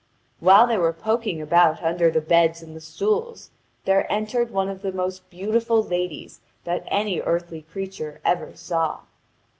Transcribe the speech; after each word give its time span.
While 0.39 0.65
they 0.65 0.79
were 0.79 0.93
poking 0.93 1.43
about 1.43 1.83
under 1.83 2.09
the 2.09 2.21
beds 2.21 2.63
and 2.63 2.75
the 2.75 2.81
stools, 2.81 3.51
there 3.85 4.11
entered 4.11 4.49
one 4.49 4.67
of 4.67 4.81
the 4.81 4.91
most 4.91 5.29
beautiful 5.29 5.83
ladies 5.83 6.39
that 6.63 6.85
any 6.87 7.19
earthly 7.21 7.61
creature 7.61 8.19
ever 8.25 8.55
saw. 8.55 9.01